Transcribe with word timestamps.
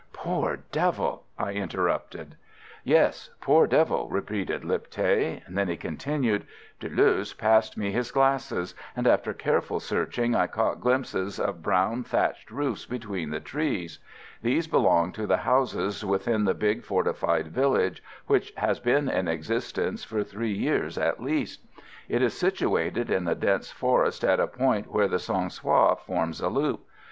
"Poor 0.13 0.57
devil!" 0.71 1.25
I 1.37 1.51
interrupted. 1.51 2.35
"Yes 2.83 3.29
poor 3.39 3.67
devil," 3.67 4.09
repeated 4.09 4.63
Lipthay; 4.63 5.43
then 5.47 5.67
he 5.67 5.77
continued: 5.77 6.47
"Deleuze 6.79 7.35
passed 7.37 7.77
me 7.77 7.91
his 7.91 8.09
glasses, 8.09 8.73
and 8.95 9.05
after 9.05 9.31
careful 9.31 9.79
searching 9.79 10.33
I 10.33 10.47
caught 10.47 10.81
glimpses 10.81 11.39
of 11.39 11.61
brown 11.61 12.01
thatched 12.03 12.49
roofs 12.49 12.87
between 12.87 13.29
the 13.29 13.39
trees. 13.39 13.99
These 14.41 14.65
belonged 14.65 15.13
to 15.13 15.27
the 15.27 15.37
houses 15.37 16.03
within 16.03 16.45
the 16.45 16.55
big 16.55 16.83
fortified 16.83 17.49
village 17.49 18.01
which 18.25 18.51
has 18.57 18.79
been 18.79 19.07
in 19.07 19.27
existence 19.27 20.03
for 20.03 20.23
three 20.23 20.51
years 20.53 20.97
at 20.97 21.21
least. 21.21 21.61
It 22.09 22.23
is 22.23 22.33
situated 22.33 23.11
in 23.11 23.25
the 23.25 23.35
dense 23.35 23.69
forest 23.71 24.23
at 24.23 24.39
a 24.39 24.47
point 24.47 24.91
where 24.91 25.07
the 25.07 25.19
Song 25.19 25.49
Soï 25.49 25.95
forms 25.99 26.41
a 26.41 26.49
loop. 26.49 26.83